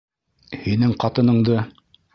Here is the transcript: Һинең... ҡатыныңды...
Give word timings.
Һинең... 0.63 0.97
ҡатыныңды... 1.05 1.63